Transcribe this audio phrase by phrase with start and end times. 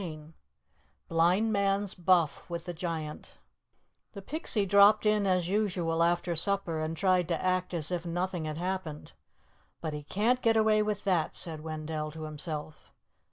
[0.01, 0.33] CHAPTER XII
[1.09, 3.35] BLIND MAN'S BUFF WITH THE GIANT
[4.13, 8.45] The Pixie dropped in as usual after supper, and tried to act as if nothing
[8.45, 9.11] had happened;
[9.79, 12.91] "but he can't get away with that," said Wendell to himself.